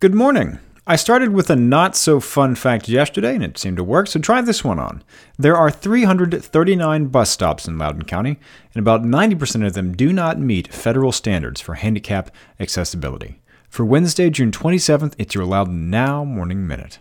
Good 0.00 0.14
morning. 0.14 0.60
I 0.86 0.96
started 0.96 1.34
with 1.34 1.50
a 1.50 1.56
not 1.56 1.94
so 1.94 2.20
fun 2.20 2.54
fact 2.54 2.88
yesterday 2.88 3.34
and 3.34 3.44
it 3.44 3.58
seemed 3.58 3.76
to 3.76 3.84
work, 3.84 4.06
so 4.06 4.18
try 4.18 4.40
this 4.40 4.64
one 4.64 4.78
on. 4.78 5.04
There 5.38 5.58
are 5.58 5.70
339 5.70 7.08
bus 7.08 7.28
stops 7.28 7.68
in 7.68 7.76
Loudoun 7.76 8.04
County, 8.04 8.38
and 8.72 8.80
about 8.80 9.02
90% 9.02 9.66
of 9.66 9.74
them 9.74 9.94
do 9.94 10.10
not 10.10 10.40
meet 10.40 10.72
federal 10.72 11.12
standards 11.12 11.60
for 11.60 11.74
handicap 11.74 12.34
accessibility. 12.58 13.42
For 13.68 13.84
Wednesday, 13.84 14.30
June 14.30 14.50
27th, 14.50 15.12
it's 15.18 15.34
your 15.34 15.44
Loudoun 15.44 15.90
Now 15.90 16.24
Morning 16.24 16.66
Minute. 16.66 16.98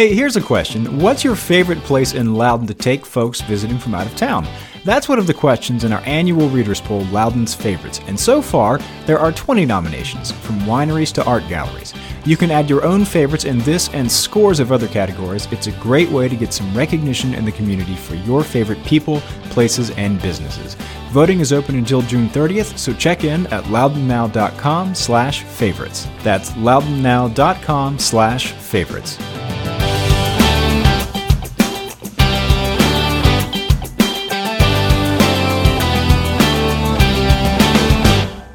Hey, 0.00 0.14
here's 0.14 0.36
a 0.36 0.40
question. 0.40 0.98
What's 0.98 1.24
your 1.24 1.36
favorite 1.36 1.80
place 1.80 2.14
in 2.14 2.32
Loudoun 2.32 2.66
to 2.68 2.72
take 2.72 3.04
folks 3.04 3.42
visiting 3.42 3.76
from 3.76 3.94
out 3.94 4.06
of 4.06 4.16
town? 4.16 4.48
That's 4.82 5.10
one 5.10 5.18
of 5.18 5.26
the 5.26 5.34
questions 5.34 5.84
in 5.84 5.92
our 5.92 6.00
annual 6.06 6.48
readers 6.48 6.80
poll, 6.80 7.04
Loudoun's 7.12 7.52
Favorites. 7.52 8.00
And 8.06 8.18
so 8.18 8.40
far, 8.40 8.80
there 9.04 9.18
are 9.18 9.30
20 9.30 9.66
nominations, 9.66 10.30
from 10.32 10.58
wineries 10.60 11.12
to 11.16 11.24
art 11.24 11.46
galleries. 11.50 11.92
You 12.24 12.38
can 12.38 12.50
add 12.50 12.70
your 12.70 12.82
own 12.82 13.04
favorites 13.04 13.44
in 13.44 13.58
this 13.58 13.90
and 13.90 14.10
scores 14.10 14.58
of 14.58 14.72
other 14.72 14.88
categories. 14.88 15.46
It's 15.52 15.66
a 15.66 15.72
great 15.72 16.08
way 16.08 16.30
to 16.30 16.36
get 16.36 16.54
some 16.54 16.74
recognition 16.74 17.34
in 17.34 17.44
the 17.44 17.52
community 17.52 17.94
for 17.94 18.14
your 18.14 18.42
favorite 18.42 18.82
people, 18.84 19.20
places, 19.50 19.90
and 19.98 20.18
businesses. 20.22 20.76
Voting 21.10 21.40
is 21.40 21.52
open 21.52 21.76
until 21.76 22.00
June 22.00 22.30
30th, 22.30 22.78
so 22.78 22.94
check 22.94 23.22
in 23.24 23.46
at 23.48 23.64
loudounnow.com 23.64 24.94
slash 24.94 25.42
favorites. 25.42 26.08
That's 26.22 26.52
loudounnow.com 26.52 27.98
slash 27.98 28.52
favorites. 28.52 29.18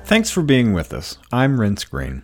Thanks 0.06 0.30
for 0.30 0.44
being 0.44 0.72
with 0.72 0.94
us. 0.94 1.18
I'm 1.32 1.58
Renss 1.58 1.90
Greene. 1.90 2.22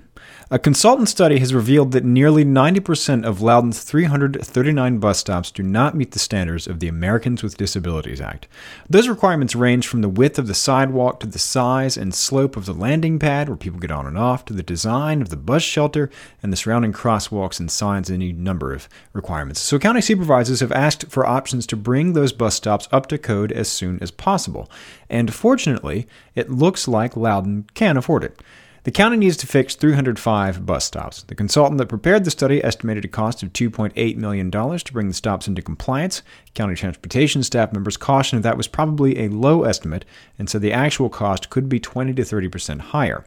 A 0.54 0.60
consultant 0.60 1.08
study 1.08 1.40
has 1.40 1.54
revealed 1.54 1.94
that 1.94 2.04
nearly 2.04 2.44
90% 2.44 3.24
of 3.24 3.42
Loudoun's 3.42 3.84
339 3.84 4.98
bus 4.98 5.20
stops 5.20 5.50
do 5.50 5.64
not 5.64 5.96
meet 5.96 6.12
the 6.12 6.20
standards 6.20 6.68
of 6.68 6.82
the 6.82 6.90
Americans 6.90 7.42
with 7.42 7.56
Disabilities 7.56 8.20
Act. 8.20 8.50
Those 8.90 9.08
requirements 9.08 9.56
range 9.56 9.88
from 9.88 10.02
the 10.02 10.10
width 10.10 10.38
of 10.38 10.48
the 10.48 10.54
sidewalk 10.54 11.22
to 11.22 11.28
the 11.28 11.40
size 11.40 11.96
and 11.96 12.14
slope 12.14 12.58
of 12.58 12.66
the 12.66 12.74
landing 12.74 13.18
pad 13.18 13.48
where 13.48 13.56
people 13.56 13.80
get 13.80 13.92
on 13.92 14.06
and 14.06 14.18
off 14.18 14.44
to 14.44 14.54
the 14.54 14.62
design 14.62 15.22
of 15.22 15.30
the 15.30 15.38
bus 15.38 15.64
shelter 15.64 16.10
and 16.44 16.52
the 16.52 16.58
surrounding 16.58 16.92
crosswalks 16.92 17.62
and 17.62 17.72
signs 17.72 18.12
any 18.12 18.34
number 18.34 18.74
of 18.74 18.90
requirements. 19.14 19.62
So 19.62 19.80
county 19.80 20.02
supervisors 20.02 20.60
have 20.60 20.74
asked 20.74 21.10
for 21.10 21.26
options 21.26 21.66
to 21.68 21.78
bring 21.78 22.12
those 22.12 22.34
bus 22.34 22.56
stops 22.56 22.90
up 22.92 23.08
to 23.08 23.18
code 23.18 23.54
as 23.54 23.70
soon 23.70 24.00
as 24.04 24.12
possible. 24.12 24.70
And 25.10 25.34
fortunately, 25.34 26.08
it 26.36 26.52
looks 26.52 26.90
like 26.90 27.16
Loudoun 27.16 27.68
can 27.74 27.96
afford 27.96 28.26
it. 28.26 28.42
The 28.84 28.92
county 28.92 29.18
needs 29.18 29.38
to 29.38 29.46
fix 29.46 29.76
305 29.76 30.66
bus 30.66 30.86
stops. 30.86 31.22
The 31.22 31.36
consultant 31.36 31.78
that 31.78 31.86
prepared 31.86 32.26
the 32.26 32.32
study 32.32 32.64
estimated 32.64 33.06
a 33.06 33.08
cost 33.08 33.44
of 33.44 33.54
$2.8 33.54 34.16
million 34.16 34.50
to 34.50 34.94
bring 34.94 35.08
the 35.08 35.14
stops 35.14 35.48
into 35.48 35.62
compliance. 35.62 36.24
County 36.56 36.74
transportation 36.74 37.44
staff 37.44 37.72
members 37.74 37.96
cautioned 37.96 38.42
that 38.42 38.58
was 38.58 38.68
probably 38.68 39.20
a 39.20 39.30
low 39.30 39.66
estimate 39.66 40.04
and 40.40 40.50
said 40.50 40.62
the 40.64 40.74
actual 40.74 41.10
cost 41.10 41.52
could 41.52 41.70
be 41.70 41.80
20 41.80 42.16
to 42.16 42.24
30% 42.24 42.80
higher. 42.80 43.24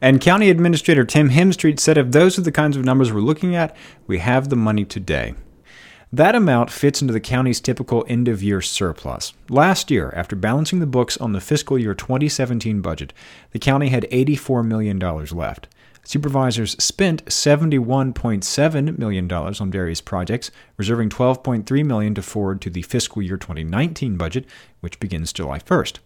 And 0.00 0.20
County 0.20 0.50
Administrator 0.50 1.04
Tim 1.04 1.30
Hemstreet 1.30 1.80
said 1.80 1.98
if 1.98 2.12
those 2.12 2.38
are 2.38 2.42
the 2.42 2.52
kinds 2.52 2.76
of 2.76 2.84
numbers 2.84 3.12
we're 3.12 3.20
looking 3.22 3.56
at, 3.56 3.74
we 4.06 4.18
have 4.18 4.50
the 4.50 4.56
money 4.56 4.84
today. 4.84 5.34
That 6.14 6.34
amount 6.34 6.70
fits 6.70 7.00
into 7.00 7.14
the 7.14 7.20
county's 7.20 7.58
typical 7.58 8.04
end 8.06 8.28
of 8.28 8.42
year 8.42 8.60
surplus. 8.60 9.32
Last 9.48 9.90
year, 9.90 10.12
after 10.14 10.36
balancing 10.36 10.78
the 10.78 10.86
books 10.86 11.16
on 11.16 11.32
the 11.32 11.40
fiscal 11.40 11.78
year 11.78 11.94
2017 11.94 12.82
budget, 12.82 13.14
the 13.52 13.58
county 13.58 13.88
had 13.88 14.06
$84 14.10 14.62
million 14.62 14.98
left. 14.98 15.68
Supervisors 16.04 16.72
spent 16.82 17.24
$71.7 17.24 18.98
million 18.98 19.32
on 19.32 19.70
various 19.70 20.02
projects, 20.02 20.50
reserving 20.76 21.08
12.3 21.08 21.86
million 21.86 22.14
to 22.14 22.20
forward 22.20 22.60
to 22.60 22.68
the 22.68 22.82
fiscal 22.82 23.22
year 23.22 23.38
2019 23.38 24.18
budget, 24.18 24.44
which 24.80 25.00
begins 25.00 25.32
July 25.32 25.60
1st. 25.60 25.98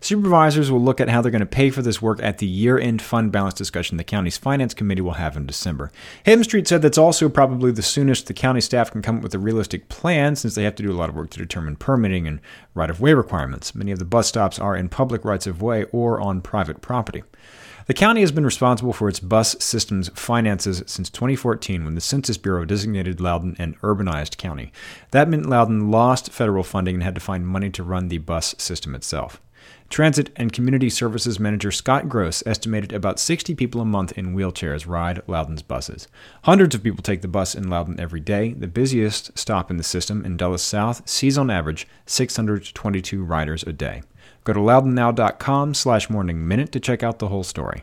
Supervisors 0.00 0.70
will 0.70 0.80
look 0.80 1.00
at 1.00 1.08
how 1.08 1.20
they're 1.20 1.30
going 1.30 1.40
to 1.40 1.46
pay 1.46 1.70
for 1.70 1.82
this 1.82 2.00
work 2.00 2.22
at 2.22 2.38
the 2.38 2.46
year 2.46 2.78
end 2.78 3.02
fund 3.02 3.32
balance 3.32 3.54
discussion 3.54 3.96
the 3.96 4.04
county's 4.04 4.38
finance 4.38 4.74
committee 4.74 5.02
will 5.02 5.12
have 5.12 5.36
in 5.36 5.46
December. 5.46 5.90
Hemstreet 6.24 6.66
said 6.66 6.82
that's 6.82 6.98
also 6.98 7.28
probably 7.28 7.70
the 7.70 7.82
soonest 7.82 8.26
the 8.26 8.34
county 8.34 8.60
staff 8.60 8.90
can 8.90 9.02
come 9.02 9.18
up 9.18 9.22
with 9.22 9.34
a 9.34 9.38
realistic 9.38 9.88
plan 9.88 10.36
since 10.36 10.54
they 10.54 10.64
have 10.64 10.74
to 10.76 10.82
do 10.82 10.90
a 10.90 10.96
lot 10.96 11.08
of 11.08 11.14
work 11.14 11.30
to 11.30 11.38
determine 11.38 11.76
permitting 11.76 12.26
and 12.26 12.40
right 12.74 12.90
of 12.90 13.00
way 13.00 13.12
requirements. 13.12 13.74
Many 13.74 13.92
of 13.92 13.98
the 13.98 14.04
bus 14.04 14.28
stops 14.28 14.58
are 14.58 14.76
in 14.76 14.88
public 14.88 15.24
rights 15.24 15.46
of 15.46 15.60
way 15.60 15.84
or 15.92 16.20
on 16.20 16.40
private 16.40 16.80
property. 16.80 17.22
The 17.90 17.94
county 17.94 18.20
has 18.20 18.30
been 18.30 18.44
responsible 18.44 18.92
for 18.92 19.08
its 19.08 19.18
bus 19.18 19.56
system's 19.58 20.10
finances 20.10 20.84
since 20.86 21.10
2014 21.10 21.84
when 21.84 21.96
the 21.96 22.00
Census 22.00 22.38
Bureau 22.38 22.64
designated 22.64 23.20
Loudoun 23.20 23.56
an 23.58 23.74
urbanized 23.82 24.36
county. 24.36 24.70
That 25.10 25.28
meant 25.28 25.48
Loudoun 25.48 25.90
lost 25.90 26.30
federal 26.30 26.62
funding 26.62 26.94
and 26.94 27.02
had 27.02 27.16
to 27.16 27.20
find 27.20 27.44
money 27.44 27.68
to 27.70 27.82
run 27.82 28.06
the 28.06 28.18
bus 28.18 28.54
system 28.58 28.94
itself. 28.94 29.40
Transit 29.88 30.30
and 30.36 30.52
Community 30.52 30.88
Services 30.88 31.40
Manager 31.40 31.70
Scott 31.70 32.08
Gross 32.08 32.42
estimated 32.46 32.92
about 32.92 33.18
60 33.18 33.54
people 33.54 33.80
a 33.80 33.84
month 33.84 34.12
in 34.16 34.34
wheelchairs 34.34 34.86
ride 34.86 35.20
Loudoun's 35.26 35.62
buses. 35.62 36.06
Hundreds 36.44 36.74
of 36.74 36.82
people 36.82 37.02
take 37.02 37.22
the 37.22 37.28
bus 37.28 37.54
in 37.54 37.68
Loudoun 37.68 37.98
every 37.98 38.20
day. 38.20 38.52
The 38.52 38.68
busiest 38.68 39.36
stop 39.36 39.70
in 39.70 39.76
the 39.76 39.82
system 39.82 40.24
in 40.24 40.36
Dulles 40.36 40.62
South 40.62 41.08
sees 41.08 41.36
on 41.36 41.50
average 41.50 41.88
622 42.06 43.24
riders 43.24 43.62
a 43.64 43.72
day. 43.72 44.02
Go 44.44 44.52
to 44.52 44.60
loudounnow.com 44.60 45.74
slash 45.74 46.08
morning 46.08 46.46
minute 46.46 46.72
to 46.72 46.80
check 46.80 47.02
out 47.02 47.18
the 47.18 47.28
whole 47.28 47.44
story. 47.44 47.82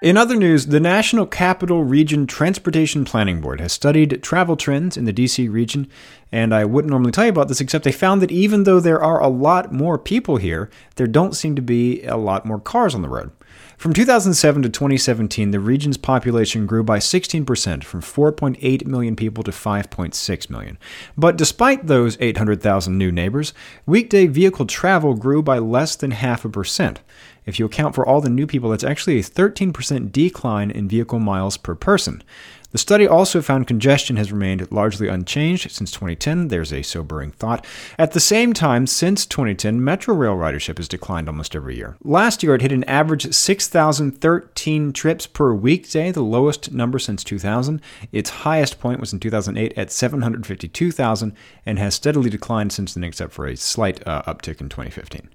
In 0.00 0.16
other 0.16 0.36
news, 0.36 0.66
the 0.66 0.78
National 0.78 1.26
Capital 1.26 1.82
Region 1.82 2.28
Transportation 2.28 3.04
Planning 3.04 3.40
Board 3.40 3.60
has 3.60 3.72
studied 3.72 4.22
travel 4.22 4.56
trends 4.56 4.96
in 4.96 5.06
the 5.06 5.12
DC 5.12 5.50
region, 5.50 5.90
and 6.30 6.54
I 6.54 6.64
wouldn't 6.66 6.90
normally 6.90 7.10
tell 7.10 7.24
you 7.24 7.30
about 7.30 7.48
this 7.48 7.60
except 7.60 7.82
they 7.82 7.90
found 7.90 8.22
that 8.22 8.30
even 8.30 8.62
though 8.62 8.78
there 8.78 9.02
are 9.02 9.20
a 9.20 9.26
lot 9.26 9.72
more 9.72 9.98
people 9.98 10.36
here, 10.36 10.70
there 10.94 11.08
don't 11.08 11.34
seem 11.34 11.56
to 11.56 11.62
be 11.62 12.04
a 12.04 12.16
lot 12.16 12.46
more 12.46 12.60
cars 12.60 12.94
on 12.94 13.02
the 13.02 13.08
road. 13.08 13.32
From 13.78 13.92
2007 13.92 14.62
to 14.62 14.68
2017, 14.68 15.52
the 15.52 15.60
region's 15.60 15.96
population 15.96 16.66
grew 16.66 16.82
by 16.82 16.98
16%, 16.98 17.84
from 17.84 18.00
4.8 18.00 18.86
million 18.88 19.14
people 19.14 19.44
to 19.44 19.52
5.6 19.52 20.50
million. 20.50 20.78
But 21.16 21.36
despite 21.36 21.86
those 21.86 22.16
800,000 22.18 22.98
new 22.98 23.12
neighbors, 23.12 23.54
weekday 23.86 24.26
vehicle 24.26 24.66
travel 24.66 25.14
grew 25.14 25.44
by 25.44 25.60
less 25.60 25.94
than 25.94 26.10
half 26.10 26.44
a 26.44 26.48
percent. 26.48 27.02
If 27.46 27.60
you 27.60 27.66
account 27.66 27.94
for 27.94 28.04
all 28.04 28.20
the 28.20 28.28
new 28.28 28.48
people, 28.48 28.70
that's 28.70 28.82
actually 28.82 29.20
a 29.20 29.22
13% 29.22 30.10
decline 30.10 30.72
in 30.72 30.88
vehicle 30.88 31.20
miles 31.20 31.56
per 31.56 31.76
person. 31.76 32.24
The 32.70 32.78
study 32.78 33.06
also 33.06 33.40
found 33.40 33.66
congestion 33.66 34.16
has 34.16 34.30
remained 34.30 34.70
largely 34.70 35.08
unchanged 35.08 35.70
since 35.70 35.90
2010. 35.90 36.48
There's 36.48 36.70
a 36.72 36.82
sobering 36.82 37.30
thought. 37.30 37.64
At 37.98 38.12
the 38.12 38.20
same 38.20 38.52
time, 38.52 38.86
since 38.86 39.24
2010, 39.24 39.82
Metro 39.82 40.14
Rail 40.14 40.36
ridership 40.36 40.76
has 40.76 40.86
declined 40.86 41.28
almost 41.28 41.56
every 41.56 41.76
year. 41.76 41.96
Last 42.04 42.42
year, 42.42 42.54
it 42.54 42.60
hit 42.60 42.72
an 42.72 42.84
average 42.84 43.32
6,013 43.32 44.92
trips 44.92 45.26
per 45.26 45.54
weekday, 45.54 46.10
the 46.10 46.20
lowest 46.20 46.70
number 46.70 46.98
since 46.98 47.24
2000. 47.24 47.80
Its 48.12 48.28
highest 48.30 48.78
point 48.80 49.00
was 49.00 49.14
in 49.14 49.20
2008 49.20 49.72
at 49.78 49.90
752,000 49.90 51.34
and 51.64 51.78
has 51.78 51.94
steadily 51.94 52.28
declined 52.28 52.74
since 52.74 52.92
then, 52.92 53.04
except 53.04 53.32
for 53.32 53.46
a 53.46 53.56
slight 53.56 54.06
uh, 54.06 54.22
uptick 54.26 54.60
in 54.60 54.68
2015. 54.68 55.30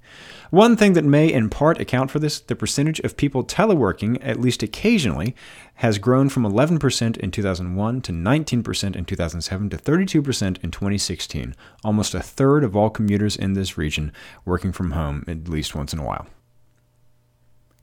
One 0.52 0.78
thing 0.78 0.94
that 0.94 1.04
may 1.04 1.34
in 1.34 1.50
part 1.50 1.82
account 1.82 2.12
for 2.12 2.20
this, 2.20 2.40
the 2.40 2.56
percentage 2.56 3.00
of 3.00 3.18
people 3.18 3.44
teleworking, 3.44 4.20
at 4.22 4.40
least 4.40 4.62
occasionally, 4.62 5.36
has 5.84 5.98
grown 5.98 6.30
from 6.30 6.44
11% 6.44 7.18
in 7.18 7.30
2001 7.30 8.02
to 8.02 8.14
19% 8.14 8.96
in 8.96 9.04
2007 9.04 9.70
to 9.70 9.76
32% 9.76 10.64
in 10.64 10.72
2016. 10.72 11.54
Almost 11.84 12.16
a 12.16 12.22
third 12.22 12.64
of 12.64 12.74
all 12.74 12.90
commuters 12.90 13.36
in 13.36 13.52
this 13.52 13.78
region 13.78 14.14
working 14.46 14.72
from 14.72 14.92
home 14.92 15.26
at 15.28 15.50
least 15.50 15.76
once 15.76 15.92
in 15.92 16.00
a 16.00 16.06
while. 16.06 16.26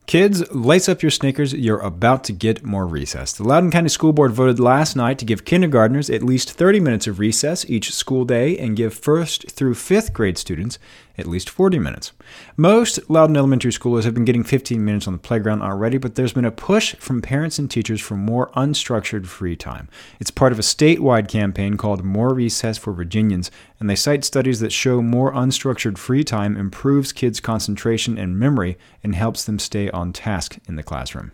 Kids, 0.07 0.43
lace 0.51 0.89
up 0.89 1.03
your 1.03 1.11
sneakers. 1.11 1.53
You're 1.53 1.79
about 1.79 2.23
to 2.23 2.33
get 2.33 2.65
more 2.65 2.87
recess. 2.87 3.33
The 3.33 3.43
Loudoun 3.43 3.69
County 3.69 3.87
School 3.89 4.13
Board 4.13 4.31
voted 4.31 4.59
last 4.59 4.95
night 4.95 5.19
to 5.19 5.25
give 5.25 5.45
kindergartners 5.45 6.09
at 6.09 6.23
least 6.23 6.51
30 6.51 6.79
minutes 6.79 7.05
of 7.05 7.19
recess 7.19 7.69
each 7.69 7.93
school 7.93 8.25
day 8.25 8.57
and 8.57 8.75
give 8.75 8.95
first 8.95 9.51
through 9.51 9.75
fifth 9.75 10.11
grade 10.11 10.39
students 10.39 10.79
at 11.21 11.27
least 11.27 11.49
40 11.49 11.79
minutes. 11.79 12.11
Most 12.57 12.99
Loudoun 13.09 13.37
elementary 13.37 13.71
schoolers 13.71 14.03
have 14.03 14.13
been 14.13 14.25
getting 14.25 14.43
15 14.43 14.83
minutes 14.83 15.07
on 15.07 15.13
the 15.13 15.19
playground 15.19 15.61
already, 15.61 15.97
but 15.97 16.15
there's 16.15 16.33
been 16.33 16.43
a 16.43 16.51
push 16.51 16.95
from 16.95 17.21
parents 17.21 17.57
and 17.57 17.71
teachers 17.71 18.01
for 18.01 18.17
more 18.17 18.51
unstructured 18.51 19.25
free 19.25 19.55
time. 19.55 19.87
It's 20.19 20.31
part 20.31 20.51
of 20.51 20.59
a 20.59 20.63
statewide 20.63 21.29
campaign 21.29 21.77
called 21.77 22.03
More 22.03 22.33
Recess 22.33 22.77
for 22.77 22.91
Virginians, 22.91 23.49
and 23.79 23.89
they 23.89 23.95
cite 23.95 24.25
studies 24.25 24.59
that 24.59 24.73
show 24.73 25.01
more 25.01 25.31
unstructured 25.31 25.97
free 25.97 26.25
time 26.25 26.57
improves 26.57 27.13
kids' 27.13 27.39
concentration 27.39 28.17
and 28.17 28.37
memory 28.37 28.77
and 29.03 29.15
helps 29.15 29.45
them 29.45 29.59
stay 29.59 29.89
on 29.91 30.11
task 30.11 30.57
in 30.67 30.75
the 30.75 30.83
classroom. 30.83 31.31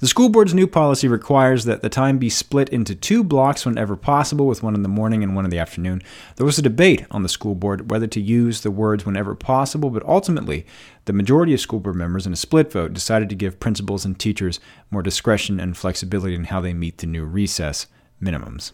The 0.00 0.06
school 0.06 0.28
board's 0.28 0.54
new 0.54 0.66
policy 0.66 1.08
requires 1.08 1.64
that 1.64 1.82
the 1.82 1.88
time 1.88 2.18
be 2.18 2.28
split 2.28 2.68
into 2.68 2.94
two 2.94 3.24
blocks 3.24 3.64
whenever 3.64 3.96
possible, 3.96 4.46
with 4.46 4.62
one 4.62 4.74
in 4.74 4.82
the 4.82 4.88
morning 4.88 5.22
and 5.22 5.34
one 5.34 5.44
in 5.44 5.50
the 5.50 5.58
afternoon. 5.58 6.02
There 6.36 6.46
was 6.46 6.58
a 6.58 6.62
debate 6.62 7.06
on 7.10 7.22
the 7.22 7.28
school 7.28 7.54
board 7.54 7.90
whether 7.90 8.06
to 8.06 8.20
use 8.20 8.60
the 8.60 8.70
words 8.70 9.06
whenever 9.06 9.34
possible, 9.34 9.90
but 9.90 10.04
ultimately, 10.04 10.66
the 11.04 11.12
majority 11.12 11.54
of 11.54 11.60
school 11.60 11.80
board 11.80 11.96
members 11.96 12.26
in 12.26 12.32
a 12.32 12.36
split 12.36 12.72
vote 12.72 12.92
decided 12.92 13.28
to 13.28 13.34
give 13.34 13.60
principals 13.60 14.04
and 14.04 14.18
teachers 14.18 14.60
more 14.90 15.02
discretion 15.02 15.60
and 15.60 15.76
flexibility 15.76 16.34
in 16.34 16.44
how 16.44 16.60
they 16.60 16.74
meet 16.74 16.98
the 16.98 17.06
new 17.06 17.24
recess 17.24 17.86
minimums. 18.22 18.72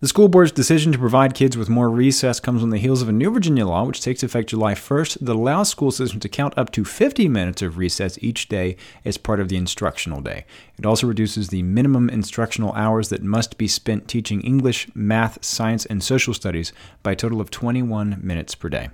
The 0.00 0.06
school 0.06 0.28
board's 0.28 0.52
decision 0.52 0.92
to 0.92 0.98
provide 0.98 1.34
kids 1.34 1.56
with 1.56 1.68
more 1.68 1.90
recess 1.90 2.38
comes 2.38 2.62
on 2.62 2.70
the 2.70 2.78
heels 2.78 3.02
of 3.02 3.08
a 3.08 3.12
new 3.12 3.32
Virginia 3.32 3.66
law, 3.66 3.82
which 3.82 4.00
takes 4.00 4.22
effect 4.22 4.50
July 4.50 4.74
1st, 4.74 5.18
that 5.18 5.34
allows 5.34 5.70
school 5.70 5.90
systems 5.90 6.22
to 6.22 6.28
count 6.28 6.56
up 6.56 6.70
to 6.70 6.84
50 6.84 7.26
minutes 7.26 7.62
of 7.62 7.78
recess 7.78 8.16
each 8.22 8.48
day 8.48 8.76
as 9.04 9.18
part 9.18 9.40
of 9.40 9.48
the 9.48 9.56
instructional 9.56 10.20
day. 10.20 10.44
It 10.78 10.86
also 10.86 11.08
reduces 11.08 11.48
the 11.48 11.64
minimum 11.64 12.08
instructional 12.10 12.72
hours 12.74 13.08
that 13.08 13.24
must 13.24 13.58
be 13.58 13.66
spent 13.66 14.06
teaching 14.06 14.40
English, 14.42 14.86
math, 14.94 15.44
science, 15.44 15.84
and 15.84 16.00
social 16.00 16.32
studies 16.32 16.72
by 17.02 17.10
a 17.10 17.16
total 17.16 17.40
of 17.40 17.50
21 17.50 18.20
minutes 18.22 18.54
per 18.54 18.68
day. 18.68 18.90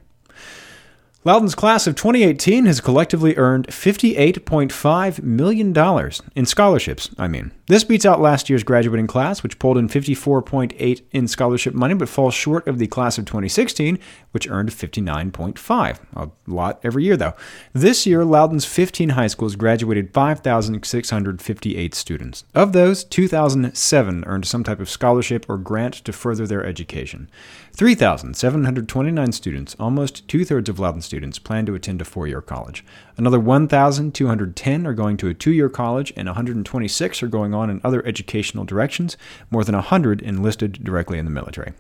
Loudoun's 1.27 1.55
class 1.55 1.87
of 1.87 1.97
2018 1.97 2.67
has 2.67 2.83
collectively 2.83 3.35
earned 3.39 3.69
$58.5 3.69 5.23
million 5.23 6.11
in 6.37 6.45
scholarships, 6.45 7.09
I 7.19 7.29
mean. 7.29 7.51
This 7.67 7.83
beats 7.83 8.05
out 8.05 8.21
last 8.21 8.51
year's 8.51 8.63
graduating 8.63 9.07
class, 9.07 9.43
which 9.43 9.59
pulled 9.59 9.79
in 9.79 9.89
54.8 9.89 11.01
in 11.13 11.27
scholarship 11.27 11.73
money, 11.73 11.95
but 11.95 12.11
falls 12.11 12.35
short 12.35 12.69
of 12.69 12.77
the 12.77 12.89
class 12.89 13.17
of 13.17 13.25
2016, 13.25 13.99
which 14.33 14.47
earned 14.51 14.69
59.5. 14.69 15.99
A 16.15 16.31
lot 16.47 16.79
every 16.83 17.05
year, 17.05 17.17
though. 17.17 17.33
This 17.73 18.05
year, 18.05 18.23
Loudoun's 18.23 18.67
15 18.67 19.11
high 19.11 19.29
schools 19.29 19.57
graduated 19.57 20.13
5,658 20.13 21.95
students. 21.95 22.45
Of 22.55 22.75
those, 22.75 23.03
2,007 23.03 24.25
earned 24.27 24.47
some 24.47 24.63
type 24.63 24.81
of 24.81 24.91
scholarship 24.91 25.47
or 25.49 25.57
grant 25.57 25.95
to 25.95 26.13
further 26.13 26.47
their 26.47 26.67
education. 26.67 27.31
3,729 27.73 29.33
students, 29.33 29.75
almost 29.81 30.29
two 30.29 30.45
thirds 30.45 30.69
of 30.69 30.79
Loudoun 30.79 31.01
students, 31.01 31.14
plan 31.39 31.67
to 31.67 31.75
attend 31.75 32.01
a 32.01 32.05
four 32.05 32.27
year 32.27 32.41
college. 32.41 32.85
Another 33.17 33.39
1,210 33.39 34.87
are 34.87 34.93
going 34.93 35.17
to 35.17 35.29
a 35.29 35.35
two 35.35 35.53
year 35.53 35.69
college, 35.69 36.13
and 36.17 36.27
126 36.27 37.23
are 37.23 37.29
going 37.29 37.55
on 37.55 37.71
in 37.71 37.81
other 37.85 38.05
educational 38.07 38.65
directions, 38.65 39.17
more 39.51 39.65
than 39.65 39.75
100 39.75 40.23
enlisted 40.23 40.85
directly 40.85 41.19
in 41.19 41.25
the 41.25 41.31
military. 41.31 41.73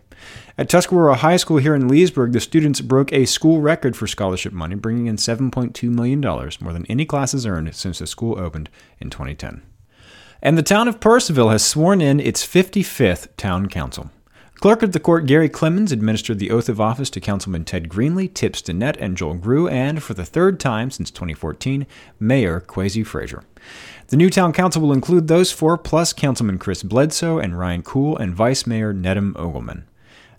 At 0.56 0.68
Tuscarora 0.68 1.16
High 1.16 1.36
School 1.36 1.58
here 1.58 1.74
in 1.74 1.88
Leesburg, 1.88 2.32
the 2.32 2.40
students 2.40 2.80
broke 2.80 3.12
a 3.12 3.26
school 3.26 3.60
record 3.60 3.96
for 3.96 4.06
scholarship 4.06 4.52
money, 4.52 4.74
bringing 4.74 5.06
in 5.06 5.16
$7.2 5.16 5.90
million, 5.90 6.20
more 6.20 6.72
than 6.72 6.86
any 6.86 7.04
classes 7.04 7.46
earned 7.46 7.74
since 7.74 7.98
the 7.98 8.06
school 8.06 8.38
opened 8.38 8.70
in 9.00 9.10
2010. 9.10 9.62
And 10.40 10.58
the 10.58 10.62
town 10.62 10.88
of 10.88 11.00
Purcellville 11.00 11.52
has 11.52 11.64
sworn 11.64 12.00
in 12.00 12.20
its 12.20 12.46
55th 12.46 13.28
town 13.36 13.68
council. 13.68 14.10
Clerk 14.64 14.82
of 14.82 14.92
the 14.92 14.98
Court 14.98 15.26
Gary 15.26 15.50
Clemens 15.50 15.92
administered 15.92 16.38
the 16.38 16.50
oath 16.50 16.70
of 16.70 16.80
office 16.80 17.10
to 17.10 17.20
Councilman 17.20 17.66
Ted 17.66 17.86
Greenlee, 17.86 18.32
Tip 18.32 18.54
Stinnett, 18.54 18.96
and 18.98 19.14
Joel 19.14 19.34
Grew, 19.34 19.68
and 19.68 20.02
for 20.02 20.14
the 20.14 20.24
third 20.24 20.58
time 20.58 20.90
since 20.90 21.10
2014, 21.10 21.86
Mayor 22.18 22.62
Kwasi 22.62 23.06
Fraser. 23.06 23.44
The 24.06 24.16
new 24.16 24.30
town 24.30 24.54
council 24.54 24.80
will 24.80 24.94
include 24.94 25.28
those 25.28 25.52
four 25.52 25.76
plus 25.76 26.14
Councilman 26.14 26.56
Chris 26.56 26.82
Bledsoe 26.82 27.38
and 27.38 27.58
Ryan 27.58 27.82
Kuhl 27.82 28.16
and 28.16 28.34
Vice 28.34 28.66
Mayor 28.66 28.94
Nedim 28.94 29.34
Ogelman. 29.34 29.82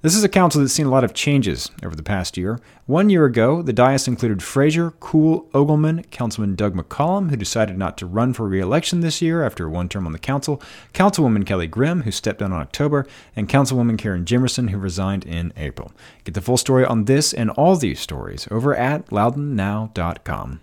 This 0.06 0.16
is 0.16 0.24
a 0.24 0.30
council 0.30 0.62
that's 0.62 0.72
seen 0.72 0.86
a 0.86 0.92
lot 0.92 1.04
of 1.04 1.16
changes 1.16 1.72
over 1.84 1.96
the 1.96 2.04
past 2.04 2.38
year. 2.38 2.60
One 2.86 3.10
year 3.10 3.26
ago, 3.26 3.64
the 3.64 3.74
dais 3.74 4.08
included 4.08 4.44
Fraser, 4.44 4.92
Kuhl, 5.00 5.50
Ogelman, 5.52 6.12
Councilman 6.12 6.54
Doug 6.54 6.76
McCollum, 6.76 7.32
who 7.32 7.36
decided 7.36 7.76
not 7.76 7.98
to 7.98 8.06
run 8.06 8.32
for 8.32 8.48
re-election 8.48 9.00
this 9.00 9.20
year 9.20 9.44
after 9.44 9.68
one 9.68 9.90
term 9.90 10.06
on 10.06 10.12
the 10.12 10.20
council, 10.20 10.62
Councilwoman 10.94 11.44
Kelly 11.44 11.66
Grimm, 11.66 12.04
who 12.04 12.12
stepped 12.12 12.38
down 12.38 12.52
in 12.52 12.60
October, 12.60 13.08
and 13.36 13.50
Councilwoman 13.50 13.98
Karen 13.98 14.26
Jimerson, 14.26 14.70
who 14.70 14.78
resigned 14.78 15.26
in 15.26 15.52
April. 15.58 15.92
Get 16.24 16.36
the 16.36 16.42
full 16.42 16.58
story 16.58 16.86
on 16.86 17.06
this 17.06 17.34
and 17.34 17.50
all 17.50 17.76
these 17.76 18.00
stories 18.00 18.48
over 18.52 18.76
at 18.76 19.08
loudounnow.com. 19.08 20.60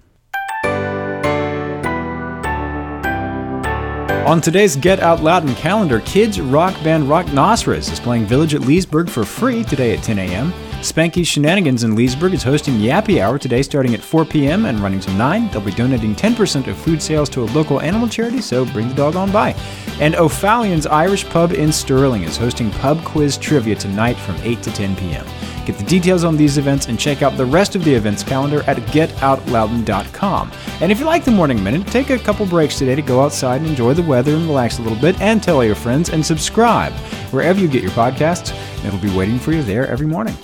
On 4.11 4.41
today's 4.41 4.77
Get 4.77 5.01
Out 5.01 5.23
Loudoun 5.23 5.55
calendar, 5.55 6.01
kids 6.01 6.41
rock 6.41 6.75
band 6.83 7.09
Rock 7.09 7.27
Rocknoceros 7.27 7.93
is 7.93 8.01
playing 8.01 8.25
Village 8.27 8.55
at 8.55 8.63
Leesburg 8.63 9.09
for 9.09 9.25
free 9.25 9.63
today 9.65 9.97
at 9.97 10.03
10 10.03 10.19
a.m. 10.19 10.53
Spanky's 10.81 11.29
Shenanigans 11.29 11.85
in 11.85 11.95
Leesburg 11.95 12.35
is 12.35 12.43
hosting 12.43 12.75
Yappy 12.75 13.21
Hour 13.21 13.39
today 13.39 13.63
starting 13.63 13.95
at 13.95 14.01
4 14.01 14.25
p.m. 14.25 14.67
and 14.67 14.81
running 14.81 14.99
till 14.99 15.15
9. 15.15 15.51
They'll 15.51 15.61
be 15.61 15.71
donating 15.71 16.15
10% 16.17 16.67
of 16.67 16.77
food 16.77 17.01
sales 17.01 17.29
to 17.31 17.43
a 17.43 17.51
local 17.53 17.81
animal 17.81 18.09
charity, 18.09 18.41
so 18.41 18.65
bring 18.67 18.89
the 18.89 18.95
dog 18.95 19.15
on 19.15 19.31
by. 19.31 19.55
And 20.01 20.17
O'Faolain's 20.17 20.87
Irish 20.87 21.25
Pub 21.29 21.53
in 21.53 21.71
Sterling 21.71 22.25
is 22.25 22.37
hosting 22.37 22.71
pub 22.73 23.05
quiz 23.05 23.37
trivia 23.37 23.77
tonight 23.77 24.17
from 24.17 24.37
8 24.43 24.63
to 24.63 24.73
10 24.73 24.97
p.m. 24.97 25.27
Get 25.65 25.79
the 25.79 25.85
details 25.85 26.25
on 26.25 26.37
these 26.37 26.59
events 26.59 26.87
and 26.87 26.99
check 26.99 27.23
out 27.23 27.37
the 27.37 27.47
rest 27.47 27.77
of 27.77 27.85
the 27.85 27.95
events 27.95 28.23
calendar 28.23 28.63
at 28.67 28.77
getoutloudoun.com. 28.79 30.53
And 30.81 30.91
if 30.91 30.99
you 30.99 31.05
like 31.05 31.25
the 31.25 31.31
Morning 31.31 31.63
Minute, 31.63 31.87
take 31.87 32.11
a 32.11 32.19
couple 32.19 32.47
breaks 32.47 32.79
today 32.79 32.95
to 32.95 33.03
go 33.03 33.21
outside 33.23 33.61
and 33.61 33.71
enjoy 33.71 33.95
the 33.95 34.03
weather 34.03 34.35
and 34.35 34.47
relax 34.47 34.79
a 34.79 34.83
little 34.83 34.99
bit, 34.99 35.21
and 35.21 35.43
tell 35.43 35.63
your 35.65 35.75
friends 35.75 36.11
and 36.11 36.25
subscribe 36.25 36.93
wherever 37.33 37.61
you 37.61 37.69
get 37.69 37.83
your 37.83 37.93
podcasts. 37.93 38.53
It'll 38.85 38.99
be 38.99 39.17
waiting 39.17 39.39
for 39.39 39.53
you 39.53 39.63
there 39.63 39.87
every 39.87 40.07
morning. 40.07 40.37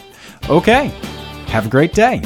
Okay, 0.48 0.88
have 1.48 1.66
a 1.66 1.68
great 1.68 1.92
day. 1.92 2.22